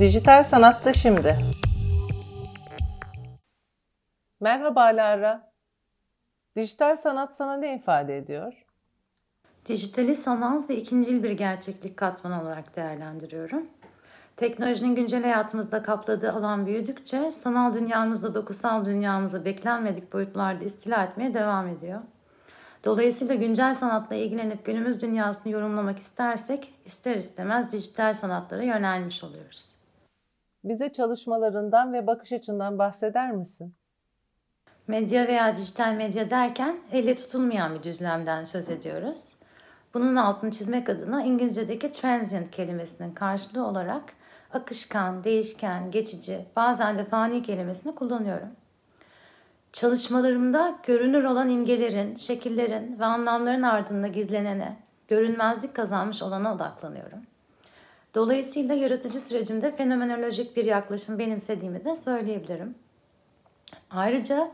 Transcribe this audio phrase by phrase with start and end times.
[0.00, 1.38] Dijital sanatta şimdi.
[4.40, 5.52] Merhaba Lara.
[6.56, 8.52] Dijital sanat sana ne ifade ediyor?
[9.66, 13.66] Dijitali sanal ve ikincil bir gerçeklik katmanı olarak değerlendiriyorum.
[14.36, 21.68] Teknolojinin güncel hayatımızda kapladığı alan büyüdükçe sanal dünyamızda dokusal dünyamızı beklenmedik boyutlarda istila etmeye devam
[21.68, 22.00] ediyor.
[22.84, 29.77] Dolayısıyla güncel sanatla ilgilenip günümüz dünyasını yorumlamak istersek ister istemez dijital sanatlara yönelmiş oluyoruz.
[30.68, 33.74] Bize çalışmalarından ve bakış açından bahseder misin?
[34.86, 39.36] Medya veya dijital medya derken elle tutulmayan bir düzlemden söz ediyoruz.
[39.94, 44.02] Bunun altını çizmek adına İngilizce'deki transient kelimesinin karşılığı olarak
[44.52, 48.50] akışkan, değişken, geçici, bazen de fani kelimesini kullanıyorum.
[49.72, 54.76] Çalışmalarımda görünür olan imgelerin, şekillerin ve anlamların ardında gizlenene,
[55.08, 57.20] görünmezlik kazanmış olana odaklanıyorum.
[58.14, 62.74] Dolayısıyla yaratıcı sürecimde fenomenolojik bir yaklaşım benimsediğimi de söyleyebilirim.
[63.90, 64.50] Ayrıca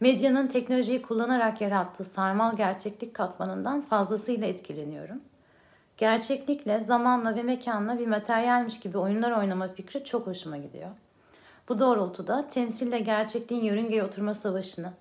[0.00, 5.20] medyanın teknolojiyi kullanarak yarattığı sarmal gerçeklik katmanından fazlasıyla etkileniyorum.
[5.96, 10.90] Gerçeklikle, zamanla ve mekanla bir materyalmiş gibi oyunlar oynama fikri çok hoşuma gidiyor.
[11.68, 14.92] Bu doğrultuda temsille gerçekliğin yörüngeye oturma savaşını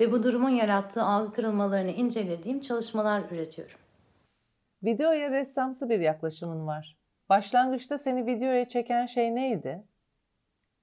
[0.00, 3.78] ve bu durumun yarattığı algı kırılmalarını incelediğim çalışmalar üretiyorum.
[4.82, 6.97] Videoya ressamsı bir yaklaşımın var.
[7.28, 9.82] Başlangıçta seni videoya çeken şey neydi?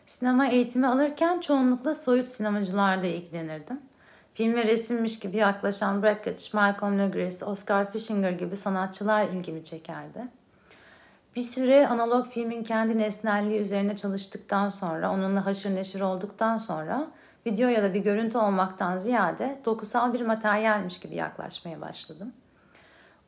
[0.05, 3.81] Sinema eğitimi alırken çoğunlukla soyut sinemacılarla ilgilenirdim.
[4.33, 10.27] Film ve resimmiş gibi yaklaşan Brackett, Malcolm Legris, Oscar Fischinger gibi sanatçılar ilgimi çekerdi.
[11.35, 17.07] Bir süre analog filmin kendi nesnelliği üzerine çalıştıktan sonra, onunla haşır neşir olduktan sonra
[17.45, 22.33] video ya da bir görüntü olmaktan ziyade dokusal bir materyalmiş gibi yaklaşmaya başladım.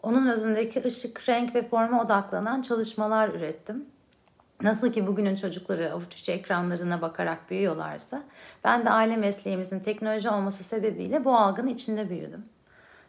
[0.04, 3.86] Onun özündeki ışık, renk ve forma odaklanan çalışmalar ürettim.
[4.62, 8.22] Nasıl ki bugünün çocukları avuç ekranlarına bakarak büyüyorlarsa,
[8.64, 12.46] ben de aile mesleğimizin teknoloji olması sebebiyle bu algının içinde büyüdüm.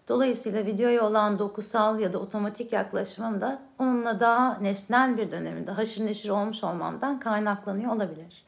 [0.08, 6.06] Dolayısıyla videoya olan dokusal ya da otomatik yaklaşımım da onunla daha nesnel bir döneminde haşır
[6.06, 8.44] neşir olmuş olmamdan kaynaklanıyor olabilir.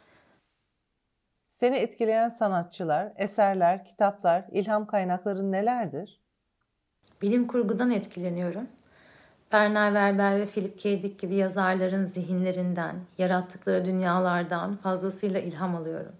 [1.50, 6.20] Seni etkileyen sanatçılar, eserler, kitaplar, ilham kaynakları nelerdir?
[7.22, 8.66] Bilim kurgudan etkileniyorum.
[9.53, 11.03] Bernard Werber ve Philip K.
[11.03, 16.12] Dick gibi yazarların zihinlerinden, yarattıkları dünyalardan fazlasıyla ilham alıyorum.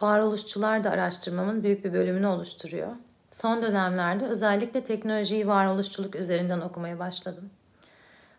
[0.00, 2.88] Varoluşçular da araştırmamın büyük bir bölümünü oluşturuyor.
[3.32, 7.50] Son dönemlerde özellikle teknolojiyi varoluşçuluk üzerinden okumaya başladım.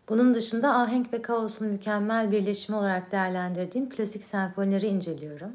[0.10, 5.52] Bunun dışında ahenk ve kaosun mükemmel birleşimi olarak değerlendirdiğim klasik senfonileri inceliyorum.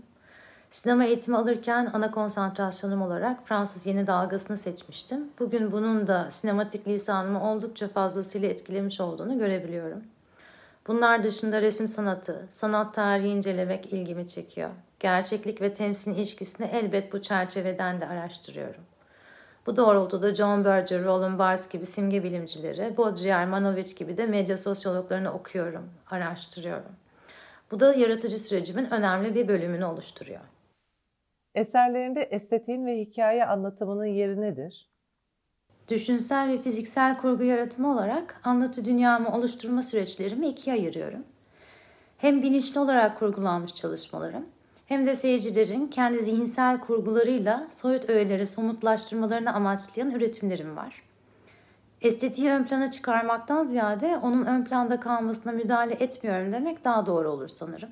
[0.74, 5.18] Sinema eğitimi alırken ana konsantrasyonum olarak Fransız yeni dalgasını seçmiştim.
[5.38, 10.02] Bugün bunun da sinematik lisanımı oldukça fazlasıyla etkilemiş olduğunu görebiliyorum.
[10.86, 14.70] Bunlar dışında resim sanatı, sanat tarihi incelemek ilgimi çekiyor.
[15.00, 18.82] Gerçeklik ve temsilin ilişkisini elbet bu çerçeveden de araştırıyorum.
[19.66, 25.32] Bu doğrultuda John Berger, Roland Barthes gibi simge bilimcileri, Baudrillard, Manovich gibi de medya sosyologlarını
[25.32, 26.92] okuyorum, araştırıyorum.
[27.70, 30.40] Bu da yaratıcı sürecimin önemli bir bölümünü oluşturuyor.
[31.54, 34.88] Eserlerinde estetiğin ve hikaye anlatımının yeri nedir?
[35.88, 41.24] Düşünsel ve fiziksel kurgu yaratımı olarak anlatı dünyamı oluşturma süreçlerimi ikiye ayırıyorum.
[42.18, 44.46] Hem bilinçli olarak kurgulanmış çalışmalarım
[44.86, 51.02] hem de seyircilerin kendi zihinsel kurgularıyla soyut öğeleri somutlaştırmalarını amaçlayan üretimlerim var.
[52.00, 57.48] Estetiği ön plana çıkarmaktan ziyade onun ön planda kalmasına müdahale etmiyorum demek daha doğru olur
[57.48, 57.90] sanırım.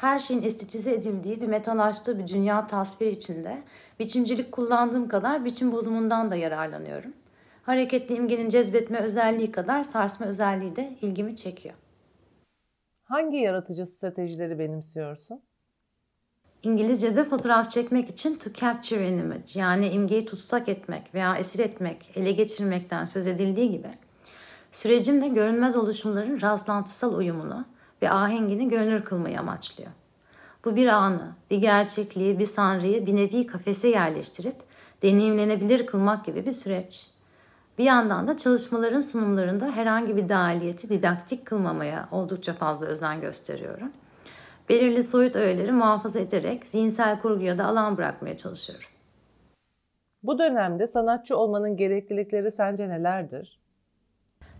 [0.00, 3.62] Her şeyin estetize edildiği ve metalaştığı bir dünya tasviri içinde
[3.98, 7.12] biçimcilik kullandığım kadar biçim bozumundan da yararlanıyorum.
[7.62, 11.74] Hareketli imgenin cezbetme özelliği kadar sarsma özelliği de ilgimi çekiyor.
[13.04, 15.40] Hangi yaratıcı stratejileri benimsiyorsun?
[16.62, 22.10] İngilizce'de fotoğraf çekmek için to capture an image yani imgeyi tutsak etmek veya esir etmek,
[22.14, 23.90] ele geçirmekten söz edildiği gibi
[24.72, 27.66] sürecin görünmez oluşumların rastlantısal uyumunu
[28.02, 29.90] ve ahengini görünür kılmayı amaçlıyor.
[30.64, 34.56] Bu bir anı, bir gerçekliği, bir sanrıyı bir nevi kafese yerleştirip
[35.02, 37.06] deneyimlenebilir kılmak gibi bir süreç.
[37.78, 43.90] Bir yandan da çalışmaların sunumlarında herhangi bir dahiliyeti didaktik kılmamaya oldukça fazla özen gösteriyorum
[44.68, 48.88] belirli soyut öğeleri muhafaza ederek zihinsel kurguya da alan bırakmaya çalışıyorum.
[50.22, 53.60] Bu dönemde sanatçı olmanın gereklilikleri sence nelerdir?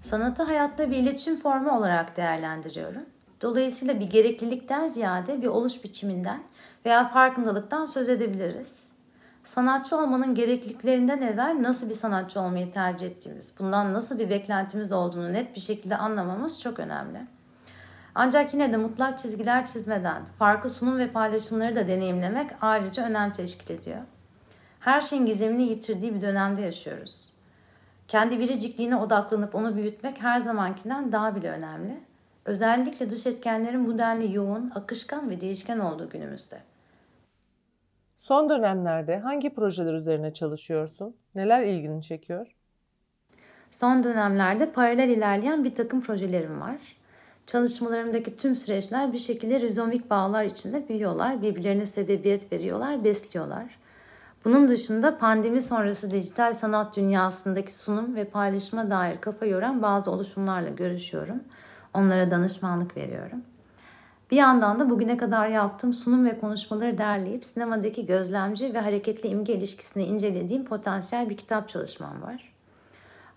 [0.02, 3.06] Sanatı hayatta bir iletişim formu olarak değerlendiriyorum.
[3.40, 6.42] Dolayısıyla bir gereklilikten ziyade bir oluş biçiminden
[6.86, 8.88] veya farkındalıktan söz edebiliriz.
[9.44, 15.32] Sanatçı olmanın gerekliliklerinden evvel nasıl bir sanatçı olmayı tercih ettiğimiz, bundan nasıl bir beklentimiz olduğunu
[15.32, 17.18] net bir şekilde anlamamız çok önemli.
[18.14, 23.74] Ancak yine de mutlak çizgiler çizmeden farklı sunum ve paylaşımları da deneyimlemek ayrıca önem teşkil
[23.74, 24.00] ediyor.
[24.80, 27.32] Her şeyin gizemini yitirdiği bir dönemde yaşıyoruz.
[28.08, 32.00] Kendi biricikliğine odaklanıp onu büyütmek her zamankinden daha bile önemli.
[32.48, 36.58] Özellikle dış etkenlerin bu denli yoğun, akışkan ve değişken olduğu günümüzde.
[38.20, 41.16] Son dönemlerde hangi projeler üzerine çalışıyorsun?
[41.34, 42.56] Neler ilgini çekiyor?
[43.70, 46.76] Son dönemlerde paralel ilerleyen bir takım projelerim var.
[47.46, 53.78] Çalışmalarımdaki tüm süreçler bir şekilde rizomik bağlar içinde büyüyorlar, birbirlerine sebebiyet veriyorlar, besliyorlar.
[54.44, 60.68] Bunun dışında pandemi sonrası dijital sanat dünyasındaki sunum ve paylaşıma dair kafa yoran bazı oluşumlarla
[60.68, 61.40] görüşüyorum.
[61.98, 63.42] Onlara danışmanlık veriyorum.
[64.30, 69.54] Bir yandan da bugüne kadar yaptığım sunum ve konuşmaları derleyip sinemadaki gözlemci ve hareketli imge
[69.54, 72.54] ilişkisini incelediğim potansiyel bir kitap çalışmam var.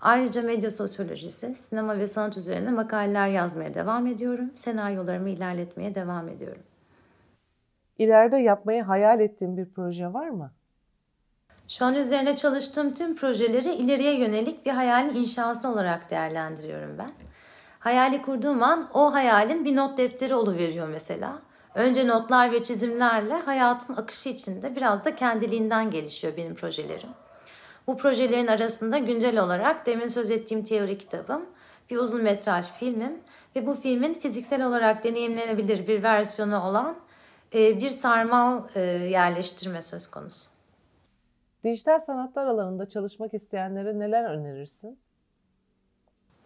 [0.02, 4.52] Ayrıca medya sosyolojisi, sinema ve sanat üzerine makaleler yazmaya devam ediyorum.
[4.56, 6.64] Senaryolarımı ilerletmeye devam ediyorum.
[7.98, 10.52] İleride yapmayı hayal ettiğin bir proje var mı?
[11.68, 17.12] Şu an üzerine çalıştığım tüm projeleri ileriye yönelik bir hayalin inşası olarak değerlendiriyorum ben.
[17.82, 21.42] Hayali kurduğum an o hayalin bir not defteri oluveriyor mesela.
[21.76, 27.10] Önce notlar ve çizimlerle hayatın akışı içinde biraz da kendiliğinden gelişiyor benim projelerim.
[27.88, 31.46] Bu projelerin arasında güncel olarak demin söz ettiğim teori kitabım,
[31.90, 33.20] bir uzun metraj filmim
[33.56, 36.96] ve bu filmin fiziksel olarak deneyimlenebilir bir versiyonu olan
[37.54, 40.52] e, bir sarmal e, yerleştirme söz konusu.
[41.64, 45.00] Dijital sanatlar alanında çalışmak isteyenlere neler önerirsin?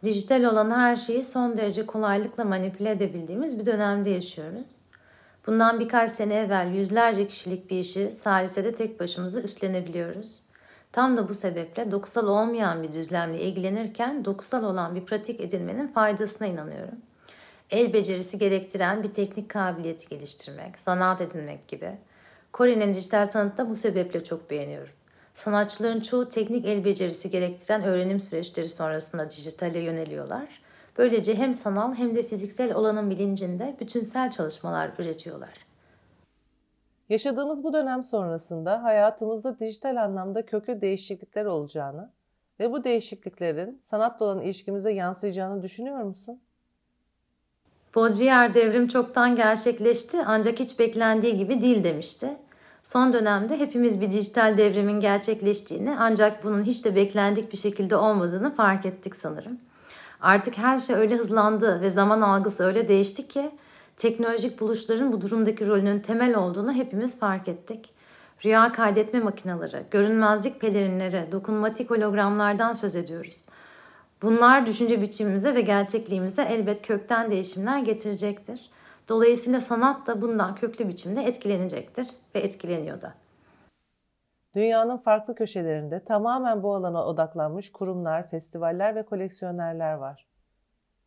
[0.03, 4.68] Dijital olan her şeyi son derece kolaylıkla manipüle edebildiğimiz bir dönemde yaşıyoruz.
[5.47, 10.42] Bundan birkaç sene evvel yüzlerce kişilik bir işi salisede tek başımıza üstlenebiliyoruz.
[10.92, 16.47] Tam da bu sebeple dokusal olmayan bir düzlemle ilgilenirken dokusal olan bir pratik edinmenin faydasına
[16.47, 16.97] inanıyorum.
[17.69, 21.92] El becerisi gerektiren bir teknik kabiliyeti geliştirmek, sanat edinmek gibi.
[22.53, 24.94] Kore'nin dijital sanatı da bu sebeple çok beğeniyorum.
[25.35, 30.61] Sanatçıların çoğu teknik el becerisi gerektiren öğrenim süreçleri sonrasında dijitale yöneliyorlar.
[30.97, 35.65] Böylece hem sanal hem de fiziksel olanın bilincinde bütünsel çalışmalar üretiyorlar.
[37.09, 42.11] Yaşadığımız bu dönem sonrasında hayatımızda dijital anlamda köklü değişiklikler olacağını
[42.59, 46.41] ve bu değişikliklerin sanatla olan ilişkimize yansıyacağını düşünüyor musun?
[47.95, 52.37] Baudrillard devrim çoktan gerçekleşti ancak hiç beklendiği gibi değil demişti.
[52.85, 58.55] Son dönemde hepimiz bir dijital devrimin gerçekleştiğini ancak bunun hiç de beklendik bir şekilde olmadığını
[58.55, 59.59] fark ettik sanırım.
[60.21, 63.51] Artık her şey öyle hızlandı ve zaman algısı öyle değişti ki
[63.97, 67.89] teknolojik buluşların bu durumdaki rolünün temel olduğunu hepimiz fark ettik.
[68.45, 73.45] Rüya kaydetme makineleri, görünmezlik pelerinleri, dokunmatik hologramlardan söz ediyoruz.
[74.21, 78.69] Bunlar düşünce biçimimize ve gerçekliğimize elbet kökten değişimler getirecektir.
[79.07, 83.13] Dolayısıyla sanat da bundan köklü biçimde etkilenecektir ve etkileniyor da.
[84.56, 90.25] Dünyanın farklı köşelerinde tamamen bu alana odaklanmış kurumlar, festivaller ve koleksiyonerler var.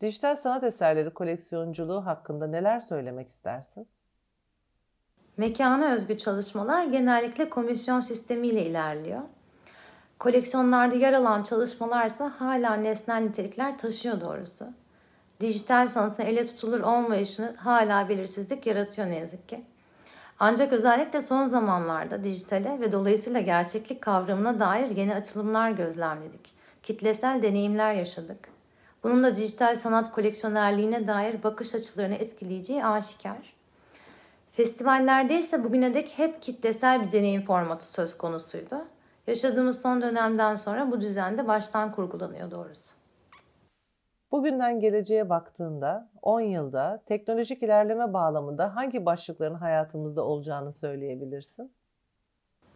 [0.01, 3.87] Dijital sanat eserleri koleksiyonculuğu hakkında neler söylemek istersin?
[5.37, 9.21] Mekana özgü çalışmalar genellikle komisyon sistemiyle ilerliyor.
[10.19, 14.65] Koleksiyonlarda yer alan çalışmalarsa hala nesnel nitelikler taşıyor doğrusu
[15.39, 19.63] dijital sanatın ele tutulur olmayışını hala belirsizlik yaratıyor ne yazık ki.
[20.39, 26.53] Ancak özellikle son zamanlarda dijitale ve dolayısıyla gerçeklik kavramına dair yeni açılımlar gözlemledik.
[26.83, 28.49] Kitlesel deneyimler yaşadık.
[29.03, 33.53] Bunun da dijital sanat koleksiyonerliğine dair bakış açılarını etkileyeceği aşikar.
[34.51, 38.75] Festivallerde ise bugüne dek hep kitlesel bir deneyim formatı söz konusuydu.
[39.27, 42.98] Yaşadığımız son dönemden sonra bu düzende baştan kurgulanıyor doğrusu.
[44.31, 51.71] Bugünden geleceğe baktığında 10 yılda teknolojik ilerleme bağlamında hangi başlıkların hayatımızda olacağını söyleyebilirsin?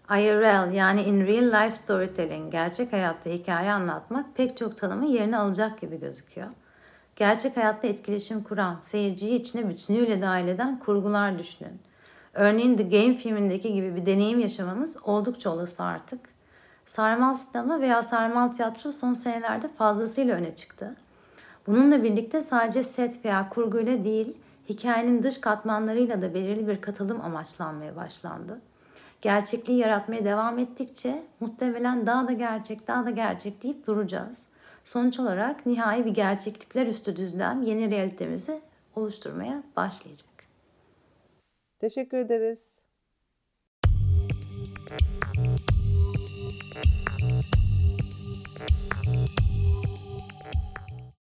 [0.10, 5.81] IRL yani In Real Life Storytelling, gerçek hayatta hikaye anlatmak pek çok tanımı yerine alacak
[5.81, 6.48] gibi gözüküyor.
[7.15, 11.81] Gerçek hayatta etkileşim kuran, seyirciyi içine bütünüyle dahil eden kurgular düşünün.
[12.33, 16.19] Örneğin The Game filmindeki gibi bir deneyim yaşamamız oldukça olası artık.
[16.86, 20.95] Sarmal sinema veya sarmal tiyatro son senelerde fazlasıyla öne çıktı.
[21.67, 24.38] Bununla birlikte sadece set veya kurguyla değil,
[24.70, 28.62] hikayenin dış katmanlarıyla da belirli bir katılım amaçlanmaya başlandı.
[29.22, 34.48] Gerçekliği yaratmaya devam ettikçe muhtemelen daha da gerçek, daha da gerçek deyip duracağız.
[34.84, 38.62] Sonuç olarak nihai bir gerçeklikler üstü düzlem yeni realitemizi
[38.96, 40.29] oluşturmaya başlayacak.
[41.79, 42.83] Teşekkür ederiz.